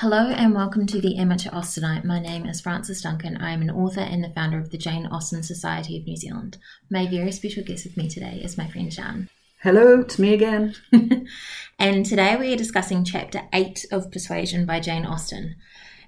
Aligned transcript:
Hello 0.00 0.28
and 0.28 0.54
welcome 0.54 0.86
to 0.88 1.00
the 1.00 1.16
Amateur 1.16 1.48
Austenite. 1.48 2.04
My 2.04 2.20
name 2.20 2.44
is 2.44 2.60
Frances 2.60 3.00
Duncan. 3.00 3.38
I 3.38 3.52
am 3.52 3.62
an 3.62 3.70
author 3.70 4.02
and 4.02 4.22
the 4.22 4.28
founder 4.28 4.58
of 4.58 4.68
the 4.68 4.76
Jane 4.76 5.06
Austen 5.06 5.42
Society 5.42 5.96
of 5.96 6.04
New 6.04 6.18
Zealand. 6.18 6.58
My 6.90 7.06
very 7.06 7.32
special 7.32 7.64
guest 7.64 7.86
with 7.86 7.96
me 7.96 8.06
today 8.06 8.42
is 8.44 8.58
my 8.58 8.68
friend 8.68 8.90
Jean. 8.90 9.30
Hello, 9.62 10.00
it's 10.00 10.18
me 10.18 10.34
again. 10.34 10.74
and 11.78 12.04
today 12.04 12.36
we 12.36 12.52
are 12.52 12.58
discussing 12.58 13.04
Chapter 13.04 13.44
8 13.54 13.86
of 13.90 14.10
Persuasion 14.10 14.66
by 14.66 14.80
Jane 14.80 15.06
Austen. 15.06 15.56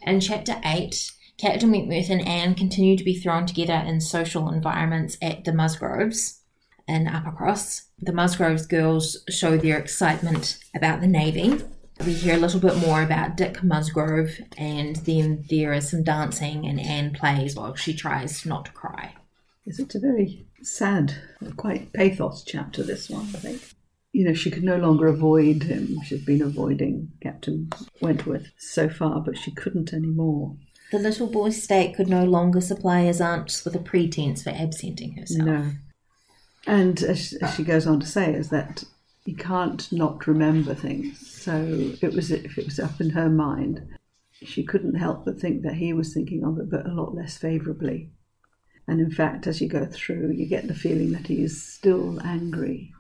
In 0.03 0.21
Chapter 0.21 0.61
8, 0.67 1.11
Captain 1.39 1.71
Wentworth 1.71 2.11
and 2.11 2.29
Anne 2.29 2.55
continue 2.57 2.95
to 2.95 3.05
be 3.05 3.19
thrown 3.19 3.47
together 3.47 3.83
in 3.87 4.03
social 4.03 4.51
environments 4.51 5.17
at 5.23 5.45
the 5.45 5.53
Musgroves 5.55 6.43
in 6.87 7.07
Uppercross. 7.07 7.87
The 7.99 8.13
Musgroves 8.13 8.67
girls 8.67 9.25
show 9.31 9.57
their 9.57 9.79
excitement 9.79 10.59
about 10.75 11.01
the 11.01 11.07
Navy 11.07 11.63
we 12.05 12.13
hear 12.13 12.35
a 12.35 12.39
little 12.39 12.61
bit 12.61 12.77
more 12.77 13.03
about 13.03 13.37
Dick 13.37 13.63
Musgrove, 13.63 14.39
and 14.57 14.97
then 14.97 15.45
there 15.51 15.73
is 15.73 15.91
some 15.91 16.03
dancing, 16.03 16.67
and 16.67 16.81
Anne 16.81 17.13
plays 17.13 17.57
while 17.57 17.75
she 17.75 17.95
tries 17.95 18.47
not 18.47 18.67
to 18.67 18.73
cry. 18.73 19.15
Yes, 19.65 19.79
it's 19.79 19.95
a 19.95 20.01
very 20.01 20.47
sad, 20.63 21.15
quite 21.57 21.93
pathos 21.93 22.43
chapter, 22.45 22.83
this 22.83 23.11
one, 23.11 23.27
I 23.35 23.39
think. 23.39 23.63
You 24.13 24.25
know, 24.25 24.35
she 24.35 24.51
could 24.51 24.65
no 24.65 24.77
longer 24.77 25.07
avoid 25.07 25.65
him. 25.65 26.01
She'd 26.05 26.25
been 26.25 26.43
avoiding 26.43 27.13
Captain 27.23 27.71
Wentworth 28.01 28.53
so 28.57 28.89
far, 28.89 29.21
but 29.21 29.37
she 29.37 29.51
couldn't 29.51 29.93
anymore. 29.93 30.57
The 30.91 30.99
little 30.99 31.27
boy's 31.27 31.63
state 31.63 31.95
could 31.95 32.09
no 32.09 32.25
longer 32.25 32.63
supply 32.63 33.03
his 33.03 33.21
aunts 33.21 33.65
with 33.65 33.75
a 33.75 33.81
pretense 33.81 34.43
for 34.43 34.51
absenting 34.51 35.19
herself. 35.19 35.47
No. 35.47 35.71
And 36.67 37.03
as 37.03 37.35
she 37.55 37.63
goes 37.63 37.87
on 37.87 38.01
to 38.01 38.07
say, 38.07 38.33
is 38.33 38.49
that 38.49 38.85
you 39.29 39.37
can't 39.37 39.93
not 39.93 40.27
remember 40.27 40.75
things. 40.75 41.31
So 41.31 41.93
it 42.01 42.15
was 42.15 42.31
if 42.31 42.57
it 42.57 42.65
was 42.65 42.81
up 42.81 42.99
in 42.99 43.11
her 43.11 43.29
mind, 43.29 43.87
she 44.43 44.65
couldn't 44.65 44.95
help 44.95 45.27
but 45.27 45.39
think 45.39 45.61
that 45.65 45.75
he 45.75 45.93
was 45.93 46.15
thinking 46.15 46.45
of 46.45 46.59
it, 46.59 46.71
but 46.71 46.87
a 46.87 46.95
lot 46.95 47.15
less 47.15 47.37
favourably. 47.37 48.09
And 48.87 49.03
in 49.03 49.11
fact, 49.11 49.47
as 49.47 49.61
you 49.61 49.69
go 49.69 49.85
through, 49.85 50.31
you 50.31 50.47
get 50.47 50.67
the 50.67 50.75
feeling 50.75 51.13
that 51.13 51.27
he 51.27 51.43
is 51.43 51.63
still 51.63 52.19
angry 52.25 52.95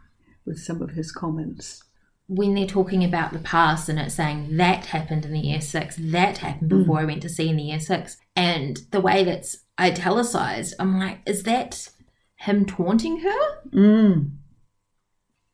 with 0.44 0.58
some 0.58 0.83
of 0.83 0.91
his 0.91 1.11
comments. 1.12 1.83
When 2.27 2.55
they're 2.55 2.66
talking 2.66 3.03
about 3.03 3.33
the 3.33 3.38
past 3.38 3.88
and 3.88 3.98
it's 3.98 4.14
saying 4.14 4.55
that 4.58 4.84
happened 4.84 5.25
in 5.25 5.33
the 5.33 5.41
year 5.41 5.62
six, 5.62 5.97
that 5.98 6.38
happened 6.38 6.69
before 6.69 6.97
mm. 6.97 7.00
I 7.00 7.05
went 7.06 7.22
to 7.22 7.31
sea 7.31 7.48
in 7.48 7.56
the 7.56 7.62
year 7.62 7.81
six, 7.81 8.19
and 8.36 8.83
the 8.91 9.00
way 9.00 9.25
that's 9.25 9.64
italicized, 9.81 10.75
I'm 10.78 10.98
like, 10.98 11.20
is 11.25 11.44
that 11.44 11.88
him 12.36 12.66
taunting 12.66 13.20
her? 13.20 13.62
Mm 13.70 14.38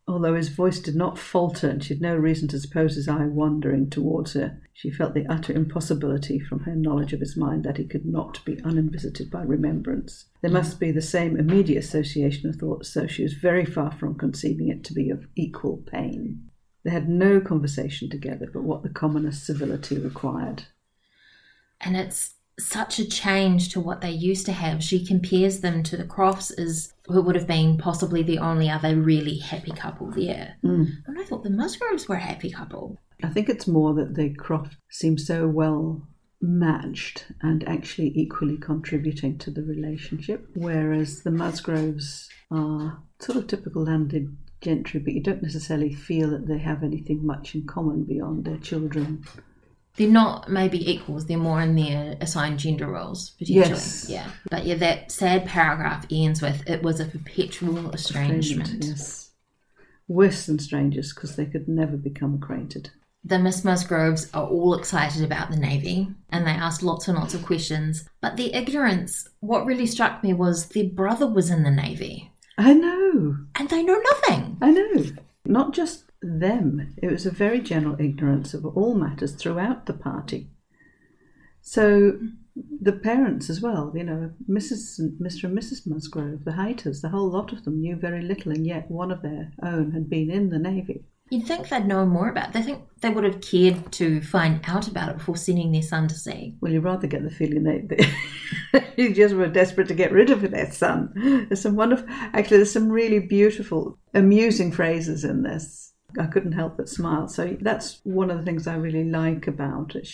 Although 0.07 0.35
his 0.35 0.51
voice 0.51 0.81
did 0.81 0.95
not 0.95 1.19
falter 1.19 1.69
and 1.69 1.83
she 1.83 1.95
had 1.95 2.03
no 2.03 2.15
reason 2.15 2.47
to 2.49 2.61
suppose 2.61 2.95
his 2.95 3.09
eye 3.09 3.25
wandering 3.25 3.89
towards 3.89 4.35
her, 4.35 4.61
she 4.75 4.91
felt 4.91 5.15
the 5.15 5.27
utter 5.27 5.53
impossibility 5.53 6.39
from 6.39 6.61
her 6.61 6.77
knowledge 6.77 7.15
of 7.15 7.21
his 7.21 7.39
mind 7.39 7.65
that 7.65 7.79
he 7.79 7.87
could 7.87 8.05
not 8.05 8.45
be 8.45 8.63
uninvisited 8.65 9.31
by 9.31 9.43
remembrance. 9.43 10.27
There 10.43 10.51
hmm. 10.51 10.57
must 10.57 10.79
be 10.79 10.91
the 10.91 11.01
same 11.01 11.39
immediate 11.39 11.83
association 11.83 12.51
of 12.51 12.57
thoughts, 12.57 12.93
so 12.93 13.07
she 13.07 13.23
was 13.23 13.33
very 13.33 13.65
far 13.65 13.93
from 13.93 14.17
conceiving 14.17 14.69
it 14.69 14.85
to 14.85 14.93
be 14.93 15.09
of 15.09 15.27
equal 15.37 15.79
pain. 15.79 16.51
They 16.85 16.91
had 16.91 17.09
no 17.09 17.41
conversation 17.41 18.11
together 18.11 18.47
but 18.53 18.63
what 18.63 18.83
the 18.83 18.91
commonest 18.91 19.47
civility 19.47 19.99
required. 19.99 20.65
And 21.81 21.97
it's 21.97 22.35
such 22.59 22.99
a 22.99 23.09
change 23.09 23.71
to 23.71 23.81
what 23.81 24.01
they 24.01 24.11
used 24.11 24.47
to 24.47 24.53
have. 24.53 24.83
She 24.83 25.05
compares 25.05 25.61
them 25.61 25.83
to 25.85 25.97
the 25.97 26.05
Crofts 26.05 26.51
as 26.53 26.93
who 27.07 27.21
would 27.21 27.35
have 27.35 27.47
been 27.47 27.79
possibly 27.79 28.23
the 28.23 28.39
only 28.39 28.71
other 28.71 28.97
really 28.97 29.39
happy 29.39 29.73
couple 29.73 30.11
there. 30.11 30.57
Mm. 30.65 30.89
And 31.07 31.19
I 31.19 31.25
thought 31.25 31.43
the 31.43 31.51
Musgroves 31.51 32.09
were 32.09 32.17
a 32.17 32.21
happy 32.21 32.51
couple. 32.51 32.99
I 33.23 33.29
think 33.29 33.49
it's 33.49 33.67
more 33.67 33.95
that 33.95 34.15
the 34.15 34.31
Croft 34.35 34.77
seem 34.91 35.19
so 35.19 35.47
well 35.49 36.07
matched 36.41 37.27
and 37.43 37.67
actually 37.69 38.13
equally 38.15 38.57
contributing 38.59 39.39
to 39.39 39.51
the 39.51 39.63
relationship, 39.63 40.47
whereas 40.55 41.23
the 41.23 41.31
Musgroves 41.31 42.29
are 42.51 43.03
sort 43.19 43.39
of 43.39 43.47
typical 43.47 43.85
landed 43.85 44.37
gentry, 44.61 45.01
but 45.01 45.13
you 45.13 45.23
don't 45.23 45.43
necessarily 45.43 45.93
feel 45.93 46.31
that 46.31 46.47
they 46.47 46.59
have 46.59 46.83
anything 46.83 47.25
much 47.27 47.55
in 47.55 47.67
common 47.67 48.05
beyond 48.05 48.45
their 48.45 48.59
children 48.59 49.25
they're 49.97 50.09
not 50.09 50.51
maybe 50.51 50.91
equals, 50.91 51.27
they're 51.27 51.39
more 51.39 51.61
in 51.61 51.77
their 51.77 52.17
assigned 52.21 52.59
gender 52.59 52.87
roles, 52.89 53.31
potentially. 53.31 53.69
Yes. 53.69 54.07
Yeah. 54.09 54.31
But 54.51 54.65
yeah, 54.65 54.75
that 54.77 55.13
sad 55.13 55.47
paragraph 55.47 56.07
ends 56.11 56.43
with 56.43 56.69
it 56.69 56.83
was 56.83 57.01
a 57.01 57.07
perpetual 57.07 57.91
estrangement. 57.93 58.85
Yes. 58.85 59.31
Worse 60.09 60.47
than 60.47 60.59
strangers 60.59 61.15
because 61.15 61.37
they 61.37 61.47
could 61.47 61.69
never 61.69 61.97
become 61.97 62.35
acquainted. 62.35 62.91
The 63.27 63.39
Miss 63.39 63.65
Musgroves 63.65 64.29
are 64.35 64.47
all 64.47 64.75
excited 64.75 65.25
about 65.25 65.51
the 65.51 65.57
Navy 65.57 66.09
and 66.29 66.47
they 66.47 66.51
asked 66.51 66.83
lots 66.83 67.09
and 67.09 67.17
lots 67.17 67.33
of 67.33 67.47
questions. 67.47 68.07
But 68.21 68.37
their 68.37 68.51
ignorance, 68.53 69.27
what 69.41 69.65
really 69.65 69.87
struck 69.87 70.23
me 70.23 70.35
was 70.35 70.67
their 70.69 70.85
brother 70.85 71.27
was 71.27 71.51
in 71.51 71.63
the 71.63 71.71
Navy. 71.71 72.33
I 72.59 72.75
know. 72.75 73.37
And 73.55 73.69
they 73.71 73.83
know 73.83 73.99
nothing. 73.99 74.59
I 74.61 74.71
know. 74.73 75.05
Not 75.47 75.73
just 75.73 76.05
them. 76.25 76.95
It 77.03 77.11
was 77.11 77.27
a 77.27 77.31
very 77.31 77.61
general 77.61 77.97
ignorance 78.01 78.55
of 78.55 78.65
all 78.65 78.95
matters 78.95 79.35
throughout 79.35 79.87
the 79.87 79.93
party. 79.93 80.51
So 81.61 82.19
the 82.81 82.93
parents 82.93 83.51
as 83.51 83.61
well, 83.61 83.93
you 83.95 84.05
know, 84.05 84.31
Mrs. 84.49 84.99
and 84.99 85.19
Mr. 85.21 85.45
and 85.45 85.59
Mrs. 85.59 85.87
Musgrove, 85.87 86.45
the 86.45 86.53
Hayters, 86.53 87.01
the 87.01 87.09
whole 87.09 87.31
lot 87.31 87.53
of 87.53 87.65
them 87.65 87.81
knew 87.81 87.97
very 87.97 88.23
little, 88.23 88.53
and 88.53 88.67
yet 88.67 88.91
one 88.91 89.11
of 89.11 89.23
their 89.23 89.53
own 89.63 89.93
had 89.93 90.09
been 90.09 90.31
in 90.31 90.51
the 90.51 90.59
navy. 90.59 91.05
You'd 91.31 91.47
think 91.47 91.69
they'd 91.69 91.87
know 91.87 92.05
more 92.05 92.29
about 92.29 92.49
it. 92.49 92.53
They 92.53 92.63
think 92.63 92.83
they 93.01 93.09
would 93.09 93.25
have 93.25 93.41
cared 93.41 93.91
to 93.93 94.21
find 94.21 94.61
out 94.69 94.89
about 94.89 95.09
it 95.09 95.19
before 95.19 95.39
sending 95.39 95.73
their 95.73 95.83
son 95.83 96.07
to 96.09 96.15
sea. 96.15 96.55
Well, 96.61 96.71
you 96.71 96.81
rather 96.81 97.07
get 97.07 97.25
the 97.25 97.31
feeling 97.31 97.63
they, 97.63 97.81
they 98.93 99.13
just 99.15 99.35
were 99.35 99.49
desperate 99.49 99.89
to 99.89 99.95
get 99.95 100.13
rid 100.13 100.29
of 100.29 100.43
their 100.43 100.71
son. 100.71 101.13
There's 101.49 101.63
some 101.63 101.77
wonderful, 101.77 102.07
actually, 102.09 102.59
there's 102.59 102.73
some 102.73 102.91
really 102.91 103.21
beautiful, 103.21 103.99
amusing 104.13 104.71
phrases 104.71 105.25
in 105.25 105.43
this 105.43 105.94
I 106.19 106.27
couldn't 106.27 106.53
help 106.53 106.77
but 106.77 106.89
smile. 106.89 107.29
So 107.29 107.57
that's 107.61 108.01
one 108.05 108.31
of 108.31 108.39
the 108.39 108.45
things 108.45 108.67
I 108.67 108.77
really 108.77 109.05
like 109.05 109.47
about 109.47 109.97
it. 109.97 110.09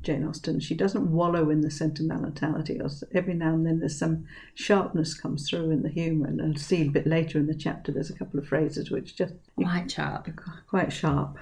Jane 0.00 0.24
Austen. 0.26 0.60
She 0.60 0.74
doesn't 0.74 1.10
wallow 1.10 1.50
in 1.50 1.60
the 1.60 1.70
sentimentality. 1.70 2.80
Every 3.14 3.34
now 3.34 3.54
and 3.54 3.66
then 3.66 3.80
there's 3.80 3.98
some 3.98 4.26
sharpness 4.54 5.14
comes 5.14 5.48
through 5.48 5.70
in 5.70 5.82
the 5.82 5.90
humour, 5.90 6.26
and 6.26 6.40
I'll 6.40 6.56
see 6.56 6.82
a 6.82 6.90
bit 6.90 7.06
later 7.06 7.38
in 7.38 7.46
the 7.46 7.54
chapter. 7.54 7.92
There's 7.92 8.10
a 8.10 8.16
couple 8.16 8.40
of 8.40 8.46
phrases 8.46 8.90
which 8.90 9.16
just 9.16 9.34
quite 9.56 9.90
sharp, 9.90 10.28
quite 10.68 10.92
sharp. 10.92 11.36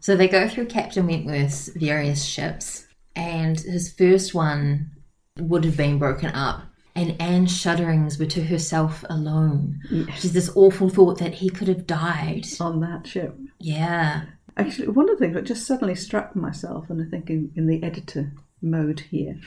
So 0.00 0.16
they 0.16 0.28
go 0.28 0.48
through 0.48 0.66
Captain 0.66 1.06
Wentworth's 1.06 1.68
various 1.68 2.24
ships, 2.24 2.86
and 3.14 3.58
his 3.60 3.92
first 3.92 4.34
one 4.34 4.90
would 5.38 5.64
have 5.64 5.76
been 5.76 5.98
broken 5.98 6.30
up 6.30 6.62
and 6.98 7.22
Anne's 7.22 7.56
shudderings 7.56 8.18
were 8.18 8.26
to 8.26 8.42
herself 8.42 9.04
alone. 9.08 9.80
Yes. 9.88 10.24
Which 10.24 10.32
this 10.32 10.50
awful 10.56 10.88
thought 10.88 11.18
that 11.18 11.34
he 11.34 11.48
could 11.48 11.68
have 11.68 11.86
died. 11.86 12.44
On 12.60 12.80
that 12.80 13.06
ship. 13.06 13.38
Yeah. 13.60 14.24
Actually, 14.56 14.88
one 14.88 15.08
of 15.08 15.16
the 15.16 15.24
things 15.24 15.36
that 15.36 15.44
just 15.44 15.64
suddenly 15.64 15.94
struck 15.94 16.34
myself, 16.34 16.90
and 16.90 17.00
I 17.00 17.08
think 17.08 17.30
in, 17.30 17.52
in 17.54 17.68
the 17.68 17.84
editor 17.84 18.32
mode 18.60 19.00
here, 19.10 19.38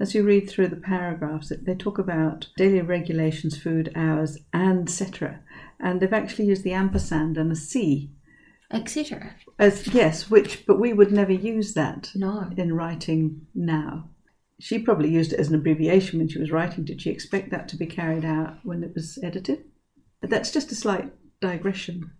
as 0.00 0.16
you 0.16 0.24
read 0.24 0.50
through 0.50 0.66
the 0.66 0.76
paragraphs, 0.76 1.52
they 1.62 1.76
talk 1.76 1.98
about 1.98 2.48
daily 2.56 2.80
regulations, 2.80 3.56
food 3.56 3.92
hours, 3.94 4.38
and 4.52 4.88
etc. 4.88 5.38
And 5.78 6.00
they've 6.00 6.12
actually 6.12 6.46
used 6.46 6.64
the 6.64 6.72
ampersand 6.72 7.38
and 7.38 7.52
a 7.52 7.56
C. 7.56 8.10
Etc. 8.72 9.36
As 9.60 9.86
yes, 9.94 10.28
which 10.28 10.66
but 10.66 10.80
we 10.80 10.92
would 10.92 11.12
never 11.12 11.32
use 11.32 11.74
that 11.74 12.10
no. 12.16 12.50
in 12.56 12.74
writing 12.74 13.46
now 13.54 14.08
she 14.58 14.78
probably 14.78 15.10
used 15.10 15.32
it 15.32 15.40
as 15.40 15.48
an 15.48 15.54
abbreviation 15.54 16.18
when 16.18 16.28
she 16.28 16.38
was 16.38 16.50
writing. 16.50 16.84
Did 16.84 17.02
she 17.02 17.10
expect 17.10 17.50
that 17.50 17.68
to 17.68 17.76
be 17.76 17.86
carried 17.86 18.24
out 18.24 18.58
when 18.62 18.82
it 18.82 18.92
was 18.94 19.18
edited? 19.22 19.64
That's 20.22 20.50
just 20.50 20.72
a 20.72 20.74
slight 20.74 21.12
digression. 21.40 22.10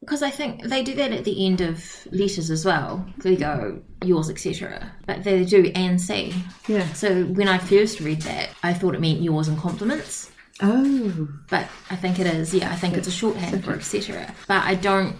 Because 0.00 0.22
I 0.22 0.28
think 0.28 0.64
they 0.64 0.82
do 0.82 0.94
that 0.96 1.12
at 1.12 1.24
the 1.24 1.46
end 1.46 1.62
of 1.62 1.82
letters 2.12 2.50
as 2.50 2.64
well. 2.66 3.06
They 3.18 3.36
go 3.36 3.80
yours, 4.04 4.28
etc. 4.28 4.92
But 5.06 5.24
they 5.24 5.44
do 5.46 5.72
and 5.74 5.98
see. 5.98 6.34
Yeah. 6.68 6.86
So 6.92 7.24
when 7.24 7.48
I 7.48 7.56
first 7.56 8.00
read 8.00 8.20
that, 8.22 8.50
I 8.62 8.74
thought 8.74 8.94
it 8.94 9.00
meant 9.00 9.22
yours 9.22 9.48
and 9.48 9.56
compliments. 9.56 10.30
Oh. 10.60 11.28
But 11.48 11.68
I 11.88 11.96
think 11.96 12.18
it 12.18 12.26
is. 12.26 12.52
Yeah, 12.52 12.70
I 12.70 12.76
think 12.76 12.98
it's 12.98 13.08
a 13.08 13.12
shorthand 13.12 13.64
for 13.64 13.72
etc. 13.72 14.34
But 14.46 14.64
I 14.64 14.74
don't 14.74 15.16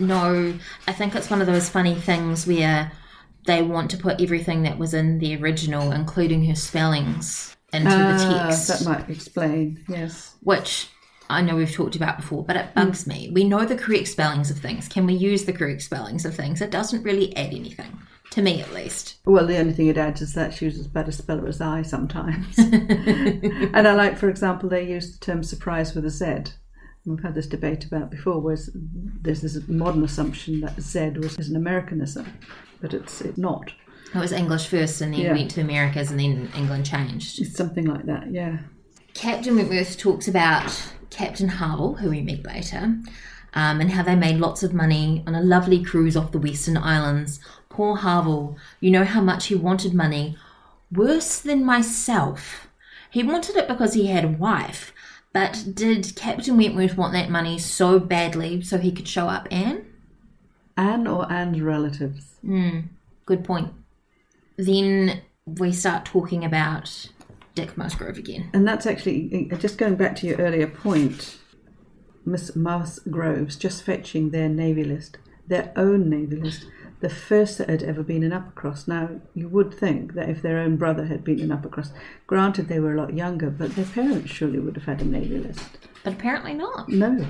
know. 0.00 0.58
I 0.88 0.92
think 0.92 1.14
it's 1.14 1.30
one 1.30 1.40
of 1.40 1.46
those 1.46 1.68
funny 1.68 1.94
things 1.94 2.44
where 2.44 2.90
they 3.48 3.62
want 3.62 3.90
to 3.90 3.96
put 3.96 4.20
everything 4.20 4.62
that 4.62 4.78
was 4.78 4.92
in 4.92 5.18
the 5.18 5.34
original, 5.34 5.90
including 5.90 6.44
her 6.44 6.54
spellings, 6.54 7.56
into 7.72 7.88
the 7.88 7.96
ah, 7.96 8.46
text. 8.46 8.68
That 8.68 8.84
might 8.84 9.08
explain, 9.08 9.82
yes. 9.88 10.36
Which 10.42 10.88
I 11.30 11.40
know 11.40 11.56
we've 11.56 11.72
talked 11.72 11.96
about 11.96 12.18
before, 12.18 12.44
but 12.44 12.56
it 12.56 12.74
bugs 12.74 13.04
mm. 13.04 13.08
me. 13.08 13.30
We 13.32 13.44
know 13.44 13.64
the 13.64 13.74
correct 13.74 14.08
spellings 14.08 14.50
of 14.50 14.58
things. 14.58 14.86
Can 14.86 15.06
we 15.06 15.14
use 15.14 15.46
the 15.46 15.54
correct 15.54 15.80
spellings 15.80 16.26
of 16.26 16.34
things? 16.36 16.60
It 16.60 16.70
doesn't 16.70 17.02
really 17.02 17.34
add 17.36 17.54
anything. 17.54 17.98
To 18.32 18.42
me, 18.42 18.60
at 18.60 18.74
least. 18.74 19.16
Well, 19.24 19.46
the 19.46 19.56
only 19.56 19.72
thing 19.72 19.86
it 19.86 19.96
adds 19.96 20.20
is 20.20 20.34
that 20.34 20.52
she 20.52 20.66
was 20.66 20.78
as 20.78 20.86
bad 20.86 21.08
a 21.08 21.12
speller 21.12 21.48
as 21.48 21.62
I 21.62 21.80
sometimes. 21.80 22.58
and 22.58 23.88
I 23.88 23.94
like, 23.94 24.18
for 24.18 24.28
example, 24.28 24.68
they 24.68 24.86
use 24.86 25.18
the 25.18 25.24
term 25.24 25.42
surprise 25.42 25.94
with 25.94 26.04
a 26.04 26.10
Z. 26.10 26.52
We've 27.06 27.22
had 27.22 27.34
this 27.34 27.46
debate 27.46 27.86
about 27.86 28.10
before, 28.10 28.40
where 28.40 28.58
there's 29.22 29.40
this 29.40 29.58
modern 29.66 30.04
assumption 30.04 30.60
that 30.60 30.78
Z 30.78 31.12
was 31.16 31.38
is 31.38 31.48
an 31.48 31.56
Americanism 31.56 32.30
but 32.80 32.94
it's, 32.94 33.20
it's 33.20 33.38
not. 33.38 33.72
It 34.14 34.18
was 34.18 34.32
English 34.32 34.66
first 34.68 35.00
and 35.00 35.12
then 35.12 35.20
Yeah. 35.20 35.32
went 35.32 35.50
to 35.52 35.60
Americas 35.60 36.10
and 36.10 36.18
then 36.18 36.50
England 36.56 36.86
changed. 36.86 37.40
It's 37.40 37.56
something 37.56 37.84
like 37.84 38.06
that, 38.06 38.30
yeah. 38.32 38.58
Captain 39.14 39.56
Wentworth 39.56 39.98
talks 39.98 40.28
about 40.28 40.70
Captain 41.10 41.48
Harville, 41.48 41.94
who 41.94 42.10
we 42.10 42.22
meet 42.22 42.46
later, 42.46 42.96
um, 43.54 43.80
and 43.80 43.90
how 43.90 44.02
they 44.02 44.14
made 44.16 44.36
lots 44.38 44.62
of 44.62 44.72
money 44.72 45.22
on 45.26 45.34
a 45.34 45.42
lovely 45.42 45.82
cruise 45.82 46.16
off 46.16 46.32
the 46.32 46.38
Western 46.38 46.76
Islands. 46.76 47.40
Poor 47.68 47.96
Harville, 47.96 48.56
you 48.80 48.90
know 48.90 49.04
how 49.04 49.20
much 49.20 49.46
he 49.46 49.54
wanted 49.54 49.92
money. 49.94 50.36
Worse 50.92 51.40
than 51.40 51.64
myself. 51.64 52.68
He 53.10 53.22
wanted 53.22 53.56
it 53.56 53.68
because 53.68 53.94
he 53.94 54.06
had 54.06 54.24
a 54.24 54.28
wife, 54.28 54.92
but 55.32 55.64
did 55.74 56.14
Captain 56.16 56.56
Wentworth 56.56 56.96
want 56.96 57.12
that 57.14 57.30
money 57.30 57.58
so 57.58 57.98
badly 57.98 58.62
so 58.62 58.78
he 58.78 58.92
could 58.92 59.08
show 59.08 59.28
up 59.28 59.48
Anne? 59.50 59.84
Anne 60.78 61.06
or 61.06 61.30
Anne's 61.30 61.60
relatives. 61.60 62.36
Good 63.26 63.44
point. 63.44 63.72
Then 64.56 65.20
we 65.44 65.72
start 65.72 66.04
talking 66.04 66.44
about 66.44 67.08
Dick 67.54 67.76
Musgrove 67.76 68.16
again. 68.16 68.48
And 68.54 68.66
that's 68.66 68.86
actually, 68.86 69.50
uh, 69.52 69.56
just 69.56 69.76
going 69.76 69.96
back 69.96 70.16
to 70.16 70.26
your 70.26 70.38
earlier 70.38 70.66
point, 70.68 71.38
Miss 72.24 72.54
Musgroves 72.56 73.56
just 73.56 73.82
fetching 73.82 74.30
their 74.30 74.48
Navy 74.48 74.84
list, 74.84 75.18
their 75.46 75.72
own 75.76 76.08
Navy 76.08 76.36
list, 76.36 76.66
the 77.00 77.08
first 77.08 77.58
that 77.58 77.68
had 77.68 77.82
ever 77.82 78.02
been 78.02 78.22
in 78.22 78.30
Uppercross. 78.32 78.86
Now, 78.88 79.20
you 79.34 79.48
would 79.48 79.72
think 79.74 80.14
that 80.14 80.28
if 80.28 80.42
their 80.42 80.58
own 80.58 80.76
brother 80.76 81.06
had 81.06 81.24
been 81.24 81.40
in 81.40 81.48
Uppercross, 81.50 81.90
granted 82.26 82.68
they 82.68 82.80
were 82.80 82.94
a 82.94 82.96
lot 83.00 83.14
younger, 83.14 83.50
but 83.50 83.74
their 83.76 83.84
parents 83.84 84.30
surely 84.30 84.58
would 84.58 84.76
have 84.76 84.84
had 84.86 85.00
a 85.00 85.04
Navy 85.04 85.38
list. 85.38 85.60
But 86.04 86.14
apparently 86.14 86.54
not. 86.54 86.88
No. 86.88 87.26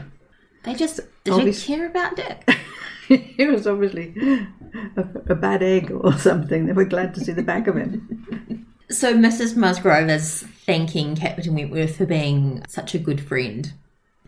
They 0.64 0.74
just 0.74 1.00
didn't 1.24 1.40
Obvious- 1.40 1.64
care 1.64 1.86
about 1.86 2.16
Dick. 2.16 2.48
he 3.36 3.46
was 3.46 3.66
obviously 3.66 4.14
a, 4.96 5.02
a 5.28 5.34
bad 5.34 5.62
egg 5.62 5.90
or 5.90 6.12
something. 6.18 6.66
They 6.66 6.72
were 6.72 6.84
glad 6.84 7.14
to 7.14 7.20
see 7.20 7.32
the 7.32 7.42
back 7.42 7.66
of 7.66 7.76
him. 7.76 8.66
So 8.90 9.14
Mrs. 9.14 9.56
Musgrove 9.56 10.08
is 10.08 10.42
thanking 10.66 11.16
Captain 11.16 11.54
Wentworth 11.54 11.96
for 11.96 12.06
being 12.06 12.62
such 12.68 12.94
a 12.94 12.98
good 12.98 13.20
friend. 13.20 13.72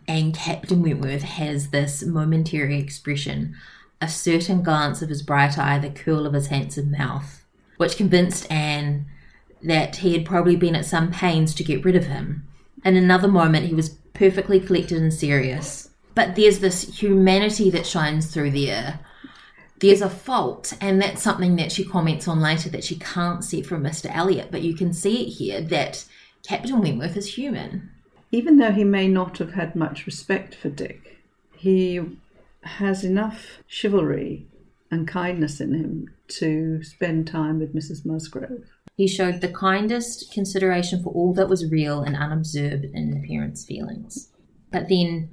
And 0.07 0.35
Captain 0.35 0.81
Wentworth 0.81 1.21
has 1.21 1.69
this 1.69 2.03
momentary 2.03 2.79
expression, 2.79 3.55
a 4.01 4.09
certain 4.09 4.63
glance 4.63 5.01
of 5.01 5.09
his 5.09 5.21
bright 5.21 5.57
eye, 5.57 5.77
the 5.77 5.89
curl 5.89 6.25
of 6.25 6.33
his 6.33 6.47
handsome 6.47 6.91
mouth, 6.91 7.45
which 7.77 7.97
convinced 7.97 8.51
Anne 8.51 9.05
that 9.61 9.97
he 9.97 10.13
had 10.13 10.25
probably 10.25 10.55
been 10.55 10.75
at 10.75 10.85
some 10.85 11.11
pains 11.11 11.53
to 11.53 11.63
get 11.63 11.85
rid 11.85 11.95
of 11.95 12.07
him. 12.07 12.47
In 12.83 12.95
another 12.95 13.27
moment, 13.27 13.67
he 13.67 13.75
was 13.75 13.89
perfectly 14.13 14.59
collected 14.59 14.97
and 14.97 15.13
serious. 15.13 15.90
But 16.13 16.35
there's 16.35 16.59
this 16.59 16.99
humanity 16.99 17.69
that 17.71 17.87
shines 17.87 18.31
through 18.33 18.51
there 18.51 18.99
there's 19.81 20.01
a 20.01 20.09
fault, 20.09 20.73
and 20.79 21.01
that's 21.01 21.23
something 21.23 21.55
that 21.55 21.71
she 21.71 21.83
comments 21.83 22.27
on 22.27 22.39
later 22.39 22.69
that 22.69 22.83
she 22.83 22.95
can't 22.97 23.43
see 23.43 23.63
from 23.63 23.83
Mr. 23.83 24.15
Elliot, 24.15 24.49
but 24.51 24.61
you 24.61 24.75
can 24.75 24.93
see 24.93 25.23
it 25.23 25.29
here 25.31 25.59
that 25.59 26.05
Captain 26.47 26.79
Wentworth 26.79 27.17
is 27.17 27.33
human. 27.35 27.89
Even 28.31 28.57
though 28.57 28.71
he 28.71 28.83
may 28.83 29.07
not 29.07 29.39
have 29.39 29.53
had 29.53 29.75
much 29.75 30.05
respect 30.05 30.53
for 30.53 30.69
Dick, 30.69 31.17
he 31.57 31.99
has 32.61 33.03
enough 33.03 33.57
chivalry 33.65 34.45
and 34.91 35.07
kindness 35.07 35.59
in 35.59 35.73
him 35.73 36.13
to 36.27 36.83
spend 36.83 37.27
time 37.27 37.59
with 37.59 37.75
Mrs. 37.75 38.05
Musgrove. 38.05 38.65
He 38.95 39.07
showed 39.07 39.41
the 39.41 39.47
kindest 39.47 40.31
consideration 40.31 41.01
for 41.01 41.11
all 41.11 41.33
that 41.33 41.49
was 41.49 41.71
real 41.71 42.03
and 42.03 42.15
unobserved 42.15 42.85
in 42.85 43.09
the 43.09 43.27
parents' 43.27 43.65
feelings. 43.65 44.29
But 44.71 44.89
then, 44.89 45.29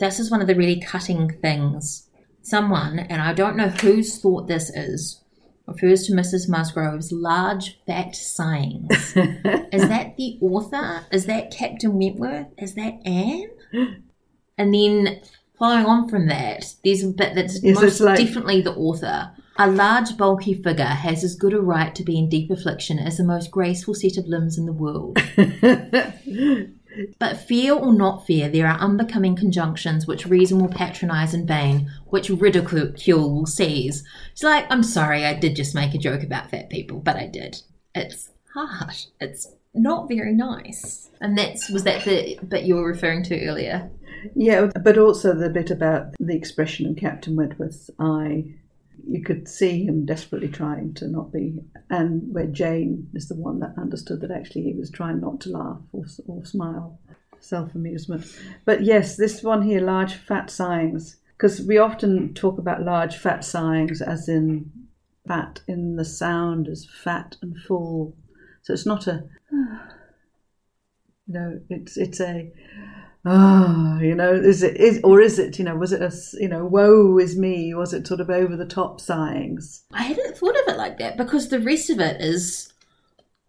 this 0.00 0.18
is 0.18 0.30
one 0.30 0.40
of 0.40 0.46
the 0.46 0.54
really 0.54 0.80
cutting 0.80 1.30
things. 1.40 2.08
Someone, 2.42 2.98
and 2.98 3.20
I 3.22 3.32
don't 3.32 3.56
know 3.56 3.68
whose 3.68 4.18
thought 4.18 4.48
this 4.48 4.70
is, 4.70 5.22
refers 5.66 6.06
to 6.06 6.12
Mrs. 6.12 6.48
Musgrove's 6.48 7.12
large, 7.12 7.78
fat 7.86 8.16
sighings. 8.16 8.90
is 9.16 9.88
that 9.88 10.16
the 10.16 10.38
author? 10.40 11.04
Is 11.12 11.26
that 11.26 11.50
Captain 11.52 11.92
Wentworth? 11.96 12.48
Is 12.58 12.74
that 12.74 12.94
Anne? 13.06 14.02
And 14.58 14.74
then, 14.74 15.20
following 15.58 15.86
on 15.86 16.08
from 16.08 16.26
that, 16.28 16.64
there's 16.82 17.04
a 17.04 17.08
bit 17.08 17.34
that's 17.34 17.62
Yes, 17.62 17.80
most 17.80 18.00
like- 18.00 18.18
definitely 18.18 18.62
the 18.62 18.74
author. 18.74 19.32
A 19.58 19.70
large, 19.70 20.16
bulky 20.16 20.54
figure 20.54 20.84
has 20.86 21.22
as 21.22 21.36
good 21.36 21.52
a 21.52 21.60
right 21.60 21.94
to 21.94 22.02
be 22.02 22.18
in 22.18 22.30
deep 22.30 22.50
affliction 22.50 22.98
as 22.98 23.18
the 23.18 23.24
most 23.24 23.50
graceful 23.50 23.92
set 23.94 24.16
of 24.16 24.26
limbs 24.26 24.56
in 24.56 24.64
the 24.64 24.72
world. 24.72 25.18
But 27.18 27.38
fear 27.38 27.74
or 27.74 27.92
not 27.92 28.26
fear, 28.26 28.48
there 28.48 28.66
are 28.66 28.78
unbecoming 28.78 29.36
conjunctions 29.36 30.06
which 30.06 30.26
reason 30.26 30.58
will 30.58 30.68
patronize 30.68 31.34
in 31.34 31.46
vain, 31.46 31.90
which 32.06 32.30
ridicule 32.30 33.34
will 33.34 33.46
seize. 33.46 34.04
It's 34.32 34.42
like, 34.42 34.66
I'm 34.70 34.82
sorry, 34.82 35.24
I 35.24 35.34
did 35.34 35.56
just 35.56 35.74
make 35.74 35.94
a 35.94 35.98
joke 35.98 36.22
about 36.22 36.50
fat 36.50 36.68
people, 36.70 36.98
but 36.98 37.16
I 37.16 37.26
did. 37.26 37.62
It's 37.94 38.30
harsh. 38.54 39.06
It's 39.20 39.48
not 39.74 40.08
very 40.08 40.34
nice. 40.34 41.10
And 41.20 41.36
that's 41.36 41.70
was 41.70 41.84
that 41.84 42.04
the 42.04 42.38
bit 42.48 42.64
you 42.64 42.76
were 42.76 42.86
referring 42.86 43.22
to 43.24 43.46
earlier. 43.46 43.90
Yeah, 44.34 44.70
but 44.82 44.98
also 44.98 45.34
the 45.34 45.48
bit 45.48 45.70
about 45.70 46.14
the 46.18 46.34
expression 46.34 46.86
in 46.86 46.94
Captain 46.94 47.36
Wentworth's 47.36 47.90
eye. 47.98 48.54
You 49.08 49.22
could 49.22 49.48
see 49.48 49.84
him 49.84 50.04
desperately 50.06 50.48
trying 50.48 50.94
to 50.94 51.08
not 51.08 51.32
be, 51.32 51.58
and 51.88 52.32
where 52.32 52.46
Jane 52.46 53.08
is 53.14 53.28
the 53.28 53.36
one 53.36 53.60
that 53.60 53.74
understood 53.78 54.20
that 54.20 54.30
actually 54.30 54.62
he 54.62 54.74
was 54.74 54.90
trying 54.90 55.20
not 55.20 55.40
to 55.42 55.50
laugh 55.50 55.78
or, 55.92 56.04
or 56.26 56.44
smile, 56.44 56.98
self 57.40 57.74
amusement. 57.74 58.24
But 58.64 58.82
yes, 58.82 59.16
this 59.16 59.42
one 59.42 59.62
here, 59.62 59.80
large 59.80 60.14
fat 60.14 60.50
sighings, 60.50 61.16
because 61.36 61.60
we 61.62 61.78
often 61.78 62.34
talk 62.34 62.58
about 62.58 62.82
large 62.82 63.16
fat 63.16 63.44
sighings 63.44 64.02
as 64.02 64.28
in 64.28 64.70
fat 65.26 65.60
in 65.68 65.96
the 65.96 66.04
sound 66.04 66.68
as 66.68 66.86
fat 66.86 67.36
and 67.42 67.56
full. 67.56 68.16
So 68.62 68.72
it's 68.72 68.86
not 68.86 69.06
a, 69.06 69.24
you 69.50 69.78
know, 71.26 71.60
it's 71.68 71.96
it's 71.96 72.20
a 72.20 72.52
ah, 73.24 73.98
you 74.00 74.14
know, 74.14 74.32
is 74.32 74.62
it 74.62 74.76
is 74.76 75.00
or 75.04 75.20
is 75.20 75.38
it, 75.38 75.58
you 75.58 75.64
know, 75.64 75.76
was 75.76 75.92
it 75.92 76.02
a, 76.02 76.12
you 76.40 76.48
know, 76.48 76.64
woe 76.64 77.18
is 77.18 77.36
me? 77.36 77.74
Was 77.74 77.92
it 77.92 78.06
sort 78.06 78.20
of 78.20 78.30
over 78.30 78.56
the 78.56 78.66
top 78.66 79.00
sighings? 79.00 79.82
I 79.92 80.02
hadn't 80.04 80.36
thought 80.36 80.56
of 80.56 80.68
it 80.74 80.76
like 80.78 80.98
that 80.98 81.16
because 81.16 81.48
the 81.48 81.60
rest 81.60 81.90
of 81.90 82.00
it 82.00 82.20
is 82.20 82.72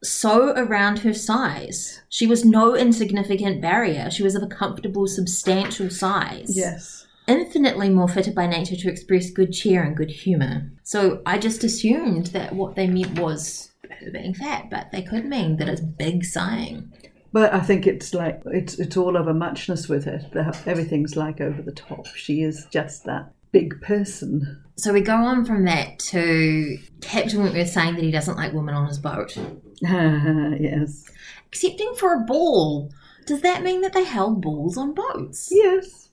so 0.04 0.50
around 0.58 1.00
her 1.00 1.14
size. 1.14 2.02
She 2.10 2.26
was 2.28 2.44
no 2.44 2.76
insignificant 2.76 3.62
barrier. 3.62 4.10
She 4.10 4.24
was 4.24 4.36
of 4.36 4.44
a 4.44 4.48
comfortable, 4.48 5.08
substantial 5.08 5.90
size. 5.90 6.58
Yes. 6.58 7.06
infinitely 7.28 7.90
more 7.90 8.08
fitted 8.08 8.34
by 8.36 8.48
nature 8.48 8.76
to 8.76 8.90
express 8.90 9.30
good 9.30 9.54
cheer 9.54 9.84
and 9.84 9.96
good 9.96 10.10
humour. 10.12 10.70
So 10.84 11.22
I 11.26 11.38
just 11.38 11.64
assumed 11.64 12.28
that 12.28 12.54
what 12.54 12.76
they 12.76 12.88
meant 12.88 13.20
was 13.20 13.72
her 14.02 14.12
being 14.12 14.34
fat, 14.34 14.70
but 14.70 14.92
they 14.92 15.04
could 15.04 15.26
mean 15.26 15.58
that 15.58 15.70
it's 15.70 15.82
big 15.82 16.26
sighing. 16.26 16.92
But 17.34 17.54
I 17.54 17.62
think 17.62 17.88
it's 17.88 18.14
like 18.14 18.42
it's 18.48 18.78
it's 18.80 18.98
all 18.98 19.16
of 19.16 19.28
a 19.28 19.34
muchness 19.34 19.88
with 19.88 20.06
her. 20.06 20.22
Everything's 20.66 21.16
like 21.16 21.40
over 21.40 21.62
the 21.62 21.72
top. 21.72 22.08
She 22.08 22.42
is 22.44 22.66
just 22.72 23.06
that 23.06 23.32
big 23.52 23.80
person. 23.82 24.62
So 24.78 24.92
we 24.94 25.02
go 25.02 25.16
on 25.16 25.46
from 25.46 25.66
that 25.66 26.00
to 26.00 26.78
Captain 27.02 27.42
Wentworth 27.44 27.70
saying 27.70 27.96
that 27.96 28.04
he 28.04 28.12
doesn't 28.12 28.38
like 28.38 28.54
women 28.54 28.74
on 28.76 28.88
his 28.88 28.98
boat, 29.00 29.38
yes. 29.82 31.06
excepting 31.48 31.94
for 31.96 32.14
a 32.14 32.20
ball. 32.20 32.92
Does 33.28 33.42
that 33.42 33.64
mean 33.64 33.82
that 33.82 33.94
they 33.94 34.04
held 34.04 34.42
balls 34.42 34.78
on 34.78 34.94
boats? 34.94 35.50
Yes. 35.52 36.10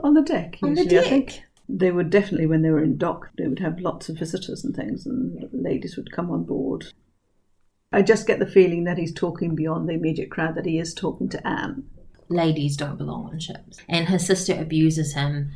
On 0.00 0.14
the 0.14 0.22
deck, 0.22 0.54
Usually, 0.62 0.68
On 0.70 0.74
the 0.74 0.82
usually, 0.82 0.98
I 0.98 1.02
deck. 1.02 1.10
think. 1.30 1.42
They 1.68 1.90
would 1.90 2.10
definitely, 2.10 2.46
when 2.46 2.62
they 2.62 2.70
were 2.70 2.82
in 2.82 2.96
dock, 2.96 3.30
they 3.36 3.46
would 3.46 3.58
have 3.58 3.80
lots 3.80 4.08
of 4.08 4.18
visitors 4.18 4.64
and 4.64 4.74
things, 4.74 5.04
and 5.04 5.48
ladies 5.52 5.96
would 5.96 6.12
come 6.12 6.30
on 6.30 6.44
board. 6.44 6.86
I 7.92 8.02
just 8.02 8.26
get 8.26 8.38
the 8.38 8.46
feeling 8.46 8.84
that 8.84 8.98
he's 8.98 9.12
talking 9.12 9.54
beyond 9.54 9.88
the 9.88 9.94
immediate 9.94 10.30
crowd, 10.30 10.54
that 10.56 10.66
he 10.66 10.78
is 10.78 10.92
talking 10.92 11.28
to 11.30 11.46
Anne. 11.46 11.84
ladies 12.28 12.76
don't 12.76 12.98
belong 12.98 13.30
on 13.30 13.38
ships. 13.38 13.78
And 13.88 14.08
his 14.08 14.26
sister 14.26 14.54
abuses 14.58 15.14
him 15.14 15.52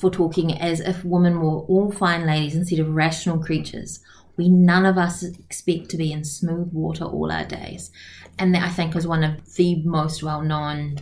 for 0.00 0.10
talking 0.10 0.58
as 0.58 0.80
if 0.80 1.04
women 1.04 1.40
were 1.40 1.60
all 1.60 1.92
fine 1.92 2.26
ladies 2.26 2.54
instead 2.54 2.78
of 2.78 2.94
rational 2.94 3.38
creatures. 3.38 4.00
We 4.38 4.48
none 4.48 4.86
of 4.86 4.96
us 4.96 5.22
expect 5.22 5.90
to 5.90 5.98
be 5.98 6.12
in 6.12 6.24
smooth 6.24 6.72
water 6.72 7.04
all 7.04 7.30
our 7.30 7.44
days. 7.44 7.90
And 8.38 8.54
that 8.54 8.62
I 8.62 8.70
think 8.70 8.96
is 8.96 9.06
one 9.06 9.22
of 9.22 9.54
the 9.54 9.82
most 9.84 10.22
well 10.22 10.42
known 10.42 10.96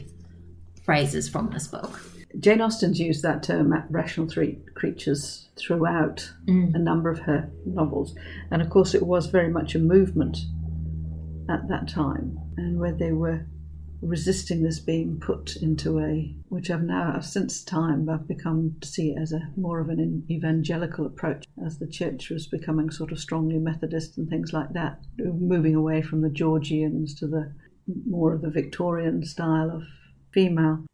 phrases 0.84 1.28
from 1.28 1.50
this 1.50 1.68
book. 1.68 2.00
Jane 2.40 2.60
Austen's 2.60 2.98
used 2.98 3.22
that 3.22 3.42
term, 3.42 3.72
rational 3.90 4.28
three 4.28 4.58
creatures, 4.74 5.48
throughout 5.56 6.32
mm. 6.46 6.74
a 6.74 6.78
number 6.78 7.08
of 7.08 7.20
her 7.20 7.48
novels. 7.64 8.14
And 8.50 8.60
of 8.60 8.70
course, 8.70 8.94
it 8.94 9.06
was 9.06 9.26
very 9.26 9.50
much 9.50 9.74
a 9.74 9.78
movement 9.78 10.38
at 11.48 11.68
that 11.68 11.88
time, 11.88 12.38
and 12.56 12.80
where 12.80 12.92
they 12.92 13.12
were 13.12 13.46
resisting 14.02 14.62
this 14.62 14.80
being 14.80 15.18
put 15.18 15.56
into 15.56 15.98
a, 15.98 16.34
which 16.48 16.70
I've 16.70 16.82
now, 16.82 17.20
since 17.20 17.62
time, 17.62 18.08
I've 18.08 18.28
become 18.28 18.76
to 18.80 18.88
see 18.88 19.12
it 19.12 19.18
as 19.20 19.32
a 19.32 19.48
more 19.56 19.80
of 19.80 19.88
an 19.88 20.24
evangelical 20.30 21.06
approach, 21.06 21.46
as 21.64 21.78
the 21.78 21.86
church 21.86 22.30
was 22.30 22.46
becoming 22.46 22.90
sort 22.90 23.12
of 23.12 23.18
strongly 23.18 23.58
Methodist 23.58 24.18
and 24.18 24.28
things 24.28 24.52
like 24.52 24.72
that, 24.72 25.00
moving 25.18 25.74
away 25.74 26.02
from 26.02 26.20
the 26.20 26.28
Georgians 26.28 27.14
to 27.14 27.26
the 27.26 27.52
more 28.06 28.34
of 28.34 28.42
the 28.42 28.50
Victorian 28.50 29.24
style 29.24 29.70
of 29.70 29.82
female 30.32 30.84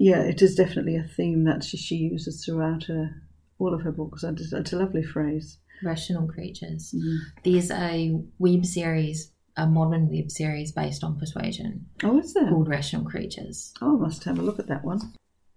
yeah, 0.00 0.22
it 0.22 0.40
is 0.40 0.54
definitely 0.54 0.96
a 0.96 1.02
theme 1.04 1.44
that 1.44 1.62
she, 1.62 1.76
she 1.76 1.96
uses 1.96 2.42
throughout 2.44 2.84
her 2.84 3.22
all 3.58 3.74
of 3.74 3.82
her 3.82 3.92
books. 3.92 4.22
And 4.22 4.40
It's, 4.40 4.72
a 4.72 4.76
lovely 4.76 5.02
phrase. 5.02 5.58
Rational 5.84 6.26
Creatures. 6.26 6.94
Mm. 6.96 7.18
There's 7.44 7.70
a 7.70 8.18
web 8.38 8.64
series, 8.64 9.32
a 9.56 9.66
modern 9.66 10.08
web 10.10 10.30
series 10.30 10.72
based 10.72 11.04
on 11.04 11.18
persuasion 11.18 11.86
Oh, 12.02 12.18
is 12.18 12.32
there? 12.32 12.48
called 12.48 12.68
Rational 12.68 13.04
Creatures. 13.04 13.74
Oh, 13.82 13.98
I 13.98 14.00
must 14.00 14.24
have 14.24 14.38
a 14.38 14.42
look 14.42 14.58
at 14.58 14.68
that 14.68 14.84
one. 14.84 15.00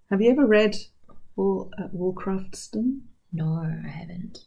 Have 0.10 0.22
you 0.22 0.30
ever 0.32 0.46
read 0.46 0.76
Wal- 1.38 1.72
uh? 1.78 1.88
No, 3.36 3.48
I 3.56 3.88
haven't. 3.90 4.40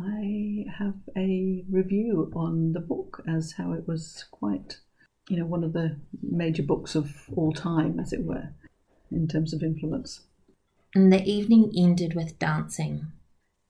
I 0.00 0.64
have 0.78 0.94
a 1.16 1.64
review 1.70 2.30
on 2.34 2.72
the 2.72 2.80
book 2.80 3.22
as 3.28 3.52
how 3.52 3.72
it 3.72 3.86
was 3.88 4.24
quite, 4.30 4.78
you 5.28 5.36
know, 5.38 5.46
one 5.46 5.64
of 5.64 5.72
the 5.72 5.96
major 6.22 6.62
books 6.62 6.94
of 6.94 7.12
all 7.36 7.52
time, 7.52 7.98
as 8.00 8.12
it 8.12 8.22
were, 8.24 8.50
in 9.10 9.28
terms 9.28 9.52
of 9.52 9.62
influence. 9.62 10.20
And 10.94 11.12
the 11.12 11.24
evening 11.24 11.72
ended 11.76 12.14
with 12.14 12.38
dancing. 12.38 13.06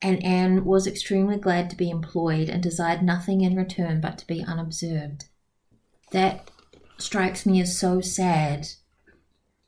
And 0.02 0.22
Anne 0.24 0.64
was 0.64 0.86
extremely 0.86 1.36
glad 1.36 1.68
to 1.70 1.76
be 1.76 1.90
employed 1.90 2.48
and 2.48 2.62
desired 2.62 3.02
nothing 3.02 3.42
in 3.42 3.56
return 3.56 4.00
but 4.00 4.16
to 4.18 4.26
be 4.26 4.42
unobserved. 4.42 5.26
That 6.12 6.50
strikes 6.96 7.44
me 7.44 7.60
as 7.60 7.78
so 7.78 8.00
sad. 8.00 8.68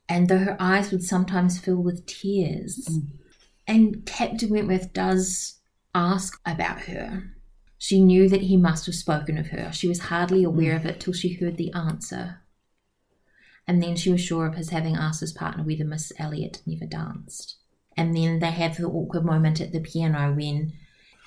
And 0.09 0.27
though 0.27 0.39
her 0.39 0.57
eyes 0.59 0.91
would 0.91 1.03
sometimes 1.03 1.59
fill 1.59 1.81
with 1.81 2.05
tears, 2.05 2.87
mm. 2.89 3.07
and 3.67 4.05
Captain 4.05 4.49
Wentworth 4.49 4.91
does 4.93 5.59
ask 5.93 6.39
about 6.45 6.81
her. 6.81 7.23
She 7.77 8.01
knew 8.01 8.27
that 8.29 8.41
he 8.41 8.57
must 8.57 8.85
have 8.87 8.95
spoken 8.95 9.37
of 9.37 9.47
her. 9.47 9.71
She 9.71 9.87
was 9.87 9.99
hardly 9.99 10.43
aware 10.43 10.73
mm. 10.73 10.77
of 10.77 10.85
it 10.85 10.99
till 10.99 11.13
she 11.13 11.33
heard 11.33 11.57
the 11.57 11.71
answer. 11.73 12.42
And 13.67 13.81
then 13.81 13.95
she 13.95 14.11
was 14.11 14.21
sure 14.21 14.45
of 14.45 14.55
his 14.55 14.69
having 14.69 14.95
asked 14.95 15.21
his 15.21 15.31
partner 15.31 15.63
whether 15.63 15.85
Miss 15.85 16.11
Elliot 16.19 16.61
never 16.65 16.85
danced. 16.85 17.57
And 17.95 18.15
then 18.15 18.39
they 18.39 18.51
have 18.51 18.77
the 18.77 18.87
awkward 18.87 19.23
moment 19.23 19.61
at 19.61 19.71
the 19.71 19.79
piano 19.79 20.33
when 20.33 20.73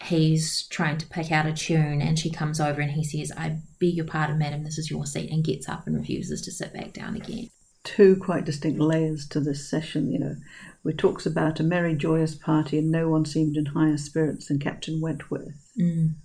he's 0.03 0.67
trying 0.69 0.99
to 0.99 1.07
pick 1.07 1.33
out 1.33 1.47
a 1.47 1.53
tune 1.53 2.03
and 2.03 2.19
she 2.19 2.31
comes 2.31 2.61
over 2.61 2.81
and 2.81 2.91
he 2.91 3.05
says, 3.05 3.33
I 3.37 3.59
beg 3.81 3.95
your 3.95 4.05
pardon, 4.05 4.39
madam, 4.39 4.65
this 4.65 4.79
is 4.79 4.91
your 4.91 5.07
seat, 5.07 5.31
and 5.31 5.45
gets 5.45 5.69
up 5.69 5.87
and 5.87 5.97
refuses 5.97 6.43
to 6.43 6.53
sit 6.53 6.75
back 6.75 6.93
down 6.93 7.17
again. 7.17 7.49
Two 7.85 8.17
quite 8.17 8.45
distinct 8.45 8.81
layers 8.81 9.27
to 9.29 9.41
this 9.41 9.71
session, 9.71 10.11
you 10.11 10.19
know, 10.19 10.37
where 10.83 10.93
it 10.93 10.99
talks 10.99 11.25
about 11.25 11.61
a 11.61 11.63
merry, 11.63 11.95
joyous 11.95 12.35
party 12.35 12.79
and 12.79 12.91
no 12.91 13.09
one 13.09 13.25
seemed 13.25 13.57
in 13.57 13.67
higher 13.67 13.97
spirits 13.97 14.49
than 14.49 14.59
Captain 14.59 15.01
Wentworth. 15.01 15.71
Mm. 15.81 16.17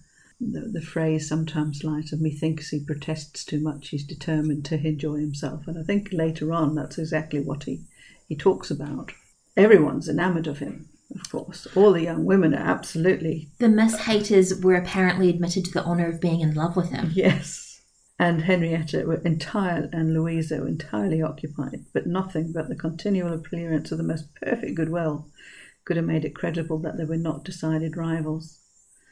The, 0.44 0.62
the 0.62 0.82
phrase 0.82 1.30
sometimes 1.30 1.84
light 1.84 2.12
of 2.12 2.20
methinks 2.20 2.70
he 2.70 2.84
protests 2.84 3.46
too 3.46 3.60
much, 3.60 3.90
he's 3.90 4.04
determined 4.04 4.66
to 4.66 4.76
enjoy 4.76 5.18
himself. 5.18 5.68
And 5.68 5.78
I 5.78 5.84
think 5.84 6.10
later 6.12 6.52
on 6.52 6.74
that's 6.74 6.98
exactly 6.98 7.40
what 7.40 7.66
he, 7.66 7.84
he 8.28 8.36
talks 8.36 8.72
about. 8.72 9.12
Everyone's 9.56 10.10
enamoured 10.10 10.48
of 10.48 10.58
him, 10.58 10.90
of 11.14 11.30
course. 11.30 11.68
All 11.76 11.94
the 11.94 12.02
young 12.02 12.26
women 12.26 12.56
are 12.56 12.58
absolutely, 12.58 13.52
The 13.60 13.70
Miss 13.70 13.96
Hayters 13.96 14.64
were 14.64 14.74
apparently 14.76 15.30
admitted 15.30 15.66
to 15.66 15.72
the 15.72 15.84
honour 15.84 16.10
of 16.10 16.20
being 16.20 16.42
in 16.42 16.56
love 16.56 16.76
with 16.76 16.90
him. 16.90 17.12
yes. 17.14 17.82
And 18.18 18.42
Henrietta 18.42 19.06
were 19.06 19.22
entire 19.26 19.90
and 19.94 20.14
Louisa 20.14 20.58
were 20.60 20.68
entirely 20.68 21.22
occupied, 21.22 21.86
but 21.94 22.08
nothing 22.08 22.52
but 22.52 22.68
the 22.68 22.76
continual 22.76 23.34
appearance 23.34 23.92
of 23.92 24.00
the 24.00 24.04
most 24.04 24.34
perfect 24.36 24.76
goodwill 24.76 25.28
could 25.86 25.98
have 25.98 26.06
made 26.06 26.26
it 26.26 26.36
credible 26.36 26.80
that 26.80 26.98
they 26.98 27.06
were 27.06 27.18
not 27.18 27.44
decided 27.44 27.96
rivals. 27.98 28.61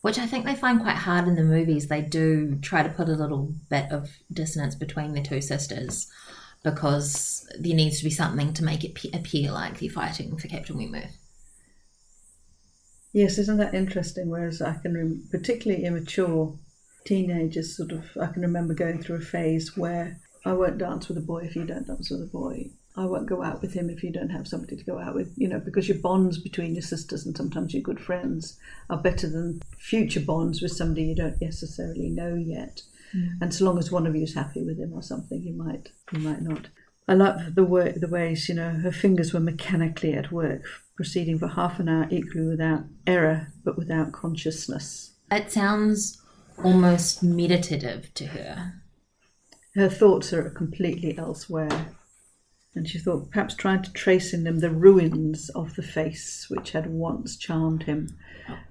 Which 0.01 0.17
I 0.17 0.25
think 0.25 0.45
they 0.45 0.55
find 0.55 0.81
quite 0.81 0.95
hard 0.95 1.27
in 1.27 1.35
the 1.35 1.43
movies. 1.43 1.87
They 1.87 2.01
do 2.01 2.57
try 2.61 2.83
to 2.83 2.89
put 2.89 3.09
a 3.09 3.13
little 3.13 3.53
bit 3.69 3.91
of 3.91 4.09
dissonance 4.31 4.75
between 4.75 5.13
the 5.13 5.21
two 5.21 5.41
sisters 5.41 6.07
because 6.63 7.47
there 7.59 7.75
needs 7.75 7.99
to 7.99 8.03
be 8.03 8.09
something 8.09 8.53
to 8.53 8.63
make 8.63 8.83
it 8.83 8.95
pe- 8.95 9.11
appear 9.11 9.51
like 9.51 9.79
they're 9.79 9.89
fighting 9.89 10.37
for 10.37 10.47
Captain 10.47 10.77
Wentworth. 10.77 11.17
Yes, 13.11 13.37
isn't 13.37 13.57
that 13.57 13.73
interesting? 13.73 14.29
Whereas 14.29 14.61
I 14.61 14.75
can, 14.75 14.93
rem- 14.93 15.23
particularly 15.31 15.83
immature 15.85 16.57
teenagers, 17.05 17.75
sort 17.75 17.91
of, 17.91 18.05
I 18.21 18.27
can 18.27 18.41
remember 18.41 18.73
going 18.73 19.01
through 19.01 19.17
a 19.17 19.21
phase 19.21 19.75
where 19.75 20.19
I 20.45 20.53
won't 20.53 20.77
dance 20.77 21.07
with 21.07 21.17
a 21.17 21.21
boy 21.21 21.39
if 21.39 21.55
you 21.55 21.65
don't 21.65 21.87
dance 21.87 22.09
with 22.09 22.21
a 22.21 22.25
boy. 22.25 22.71
I 22.99 23.05
won't 23.05 23.27
go 23.27 23.41
out 23.41 23.61
with 23.61 23.73
him 23.73 23.89
if 23.89 24.03
you 24.03 24.11
don't 24.11 24.29
have 24.29 24.47
somebody 24.47 24.75
to 24.75 24.83
go 24.83 24.99
out 24.99 25.15
with, 25.15 25.33
you 25.37 25.47
know, 25.47 25.59
because 25.59 25.87
your 25.87 25.99
bonds 25.99 26.37
between 26.37 26.73
your 26.73 26.81
sisters 26.81 27.25
and 27.25 27.35
sometimes 27.35 27.73
your 27.73 27.81
good 27.81 27.99
friends 27.99 28.59
are 28.89 29.01
better 29.01 29.29
than 29.29 29.61
future 29.77 30.19
bonds 30.19 30.61
with 30.61 30.73
somebody 30.73 31.03
you 31.03 31.15
don't 31.15 31.41
necessarily 31.41 32.09
know 32.09 32.35
yet. 32.35 32.81
Mm. 33.15 33.41
And 33.41 33.53
so 33.53 33.63
long 33.63 33.79
as 33.79 33.89
one 33.89 34.05
of 34.05 34.17
you 34.17 34.23
is 34.23 34.33
happy 34.33 34.63
with 34.63 34.77
him 34.77 34.91
or 34.93 35.01
something, 35.01 35.41
you 35.41 35.53
might, 35.53 35.89
you 36.11 36.19
might 36.19 36.41
not. 36.41 36.67
I 37.07 37.13
love 37.13 37.55
the 37.55 37.63
way, 37.63 37.93
the 37.95 38.09
ways, 38.09 38.49
you 38.49 38.55
know, 38.55 38.69
her 38.69 38.91
fingers 38.91 39.33
were 39.33 39.39
mechanically 39.39 40.13
at 40.13 40.31
work, 40.31 40.63
proceeding 40.97 41.39
for 41.39 41.47
half 41.47 41.79
an 41.79 41.87
hour 41.87 42.07
equally 42.11 42.49
without 42.49 42.83
error 43.07 43.47
but 43.63 43.77
without 43.77 44.11
consciousness. 44.11 45.13
It 45.31 45.51
sounds 45.51 46.21
almost 46.61 47.23
meditative 47.23 48.13
to 48.15 48.27
her. 48.27 48.73
Her 49.75 49.89
thoughts 49.89 50.33
are 50.33 50.49
completely 50.49 51.17
elsewhere. 51.17 51.95
And 52.75 52.87
she 52.87 52.99
thought 52.99 53.31
perhaps 53.31 53.55
trying 53.55 53.81
to 53.81 53.93
trace 53.93 54.33
in 54.33 54.43
them 54.43 54.59
the 54.59 54.69
ruins 54.69 55.49
of 55.49 55.75
the 55.75 55.83
face 55.83 56.45
which 56.49 56.71
had 56.71 56.87
once 56.87 57.35
charmed 57.35 57.83
him. 57.83 58.15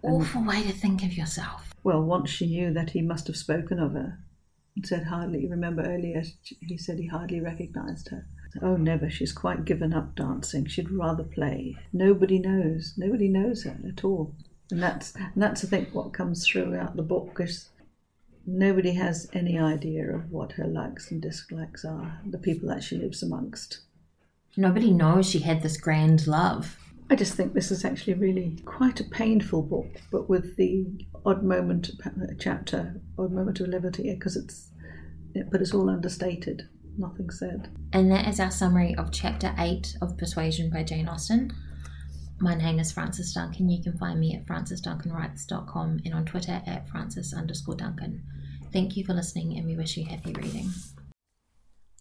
Awful 0.03 0.45
way 0.45 0.63
to 0.63 0.73
think 0.73 1.03
of 1.03 1.15
yourself. 1.15 1.75
Well, 1.83 2.03
once 2.03 2.31
she 2.31 2.47
knew 2.47 2.73
that 2.73 2.91
he 2.91 3.03
must 3.03 3.27
have 3.27 3.37
spoken 3.37 3.79
of 3.79 3.93
her. 3.93 4.19
And 4.77 4.87
said 4.87 5.05
hardly, 5.05 5.49
remember 5.49 5.83
earlier, 5.83 6.23
he 6.61 6.79
said 6.79 6.99
he 6.99 7.09
hardly 7.09 7.41
recognised 7.41 8.09
her. 8.11 8.27
Oh, 8.63 8.77
never. 8.77 9.11
She's 9.11 9.33
quite 9.33 9.65
given 9.65 9.93
up 9.93 10.15
dancing. 10.15 10.67
She'd 10.67 10.91
rather 10.91 11.25
play. 11.25 11.77
Nobody 11.93 12.39
knows. 12.39 12.95
Nobody 12.97 13.29
knows 13.29 13.65
her 13.65 13.77
at 13.87 14.05
all. 14.05 14.35
And 14.71 14.83
that's, 14.83 15.15
and 15.17 15.43
that's, 15.43 15.65
I 15.65 15.69
think, 15.69 15.95
what 15.95 16.13
comes 16.13 16.47
throughout 16.47 16.97
the 16.97 17.03
book 17.03 17.39
is 17.41 17.71
nobody 18.47 18.93
has 18.93 19.29
any 19.33 19.59
idea 19.59 20.15
of 20.15 20.31
what 20.31 20.53
her 20.53 20.67
likes 20.67 21.11
and 21.11 21.21
dislikes 21.21 21.85
are, 21.85 22.21
the 22.25 22.39
people 22.39 22.69
that 22.69 22.83
she 22.83 22.97
lives 22.97 23.23
amongst. 23.23 23.81
Nobody 24.57 24.91
knows 24.91 25.29
she 25.29 25.41
had 25.41 25.63
this 25.63 25.77
grand 25.77 26.27
love. 26.27 26.79
I 27.11 27.17
just 27.17 27.35
think 27.35 27.55
this 27.55 27.71
is 27.71 27.85
actually 27.85 28.15
really 28.15 28.59
quite 28.65 29.01
a 29.01 29.05
painful 29.05 29.63
book, 29.63 29.87
but 30.11 30.29
with 30.29 30.57
the 30.57 30.87
odd 31.25 31.43
moment 31.43 31.91
chapter, 32.39 33.01
odd 33.19 33.33
moment 33.33 33.61
of 33.61 33.69
levity, 33.69 34.13
because 34.15 34.37
it's, 34.37 34.71
but 35.51 35.61
it's 35.63 35.73
all 35.73 35.89
understated, 35.89 36.69
nothing 36.99 37.31
said. 37.31 37.71
And 37.93 38.11
that 38.11 38.29
is 38.29 38.41
our 38.41 38.51
summary 38.51 38.95
of 38.97 39.11
Chapter 39.11 39.55
8 39.59 39.97
of 40.03 40.19
Persuasion 40.19 40.71
by 40.71 40.83
Jane 40.83 41.09
Austen. 41.09 41.53
My 42.41 42.55
name 42.55 42.79
is 42.79 42.93
Frances 42.93 43.33
Duncan. 43.33 43.69
You 43.69 43.83
can 43.83 43.97
find 43.97 44.21
me 44.21 44.35
at 44.35 44.47
francesduncanwrites.com 44.47 46.01
and 46.05 46.15
on 46.15 46.25
Twitter 46.25 46.63
at 46.67 46.89
frances 46.89 47.33
underscore 47.33 47.75
Duncan. 47.75 48.23
Thank 48.73 48.97
you 48.97 49.05
for 49.05 49.15
listening 49.15 49.57
and 49.57 49.67
we 49.67 49.77
wish 49.77 49.97
you 49.97 50.05
happy 50.05 50.33
reading. 50.35 50.71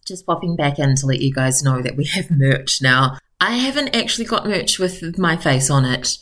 Just 0.08 0.26
popping 0.26 0.56
back 0.56 0.80
in 0.80 0.96
to 0.96 1.06
let 1.06 1.22
you 1.22 1.34
guys 1.34 1.64
know 1.64 1.82
that 1.82 1.98
we 1.98 2.06
have 2.06 2.32
merch 2.32 2.82
now. 2.82 3.18
I 3.42 3.58
haven't 3.58 3.96
actually 3.96 4.26
got 4.26 4.48
merch 4.48 4.80
with 4.80 5.18
my 5.18 5.36
face 5.36 5.70
on 5.70 5.84
it. 5.84 6.18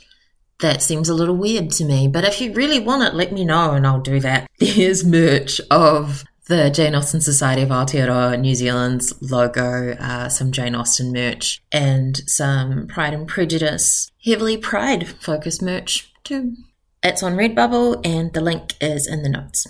That 0.59 0.81
seems 0.81 1.07
a 1.07 1.13
little 1.13 1.35
weird 1.35 1.69
to 1.71 1.85
me, 1.85 2.07
but 2.07 2.23
if 2.23 2.41
you 2.41 2.53
really 2.53 2.79
want 2.79 3.03
it, 3.03 3.13
let 3.13 3.31
me 3.31 3.45
know 3.45 3.71
and 3.71 3.85
I'll 3.85 4.01
do 4.01 4.19
that. 4.21 4.49
There's 4.59 5.05
merch 5.05 5.61
of 5.69 6.23
the 6.47 6.69
Jane 6.69 6.95
Austen 6.95 7.21
Society 7.21 7.61
of 7.61 7.69
Aotearoa 7.69 8.39
New 8.39 8.55
Zealand's 8.55 9.13
logo, 9.21 9.91
uh, 9.99 10.29
some 10.29 10.51
Jane 10.51 10.73
Austen 10.73 11.11
merch, 11.11 11.61
and 11.71 12.17
some 12.29 12.87
Pride 12.87 13.13
and 13.13 13.27
Prejudice, 13.27 14.11
heavily 14.23 14.57
Pride 14.57 15.07
focused 15.07 15.61
merch 15.61 16.11
too. 16.23 16.55
It's 17.03 17.21
on 17.21 17.35
Redbubble 17.35 18.05
and 18.05 18.33
the 18.33 18.41
link 18.41 18.73
is 18.81 19.05
in 19.05 19.21
the 19.21 19.29
notes. 19.29 19.67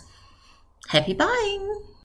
Happy 0.87 1.13
buying! 1.13 1.85